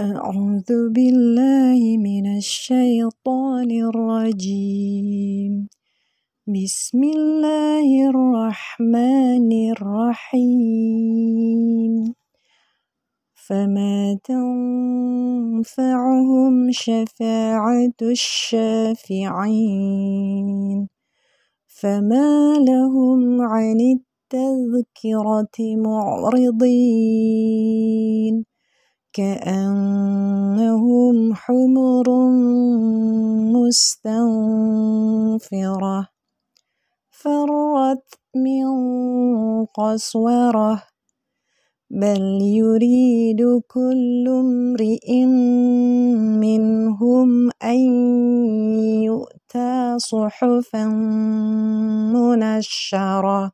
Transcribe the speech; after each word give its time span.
أعوذ 0.00 0.92
بالله 0.92 1.98
من 1.98 2.36
الشيطان 2.36 3.70
الرجيم. 3.70 5.68
بسم 6.46 7.04
الله 7.04 8.10
الرحمن 8.10 9.70
الرحيم. 9.70 11.34
فما 13.34 14.18
تنفعهم 14.24 15.50
شفاعة 16.70 17.92
الشافعين. 18.02 19.28
فما 21.66 22.54
لهم 22.58 23.40
عن 23.40 23.80
التذكرة 23.80 25.76
معرضين. 25.76 26.56
كأنهم 29.16 31.16
حمر 31.34 32.06
مستنفرة 33.56 35.98
فرت 37.10 38.06
من 38.36 38.66
قسورة. 39.64 40.82
بل 41.90 42.42
يريد 42.42 43.40
كل 43.68 44.24
امرئ 44.28 45.24
منهم 46.44 47.50
أن 47.62 47.80
يؤتى 49.08 49.98
صحفا 49.98 50.84
منشرة. 52.14 53.52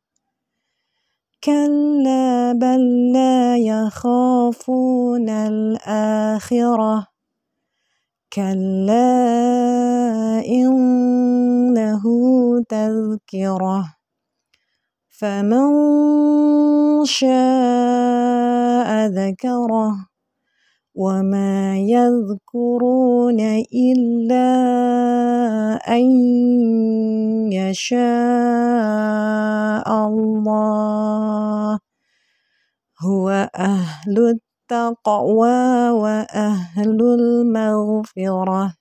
كلا 1.45 2.53
بل 2.53 3.13
لا 3.13 3.32
يخافون 3.87 5.29
الآخرة 5.29 7.07
كلا 8.33 9.13
إنه 10.49 12.03
تذكرة 12.69 13.95
فمن 15.09 15.69
شاء 17.05 18.89
ذكره 19.07 19.93
وما 20.95 21.77
يذكرون 21.79 23.41
إلا 23.75 24.49
أن 25.89 26.05
يشاء 27.53 28.03
الله. 30.09 31.52
هو 33.05 33.51
أهل 33.57 34.19
التقوى 34.19 35.91
وأهل 35.91 37.01
المغفرة. 37.03 38.75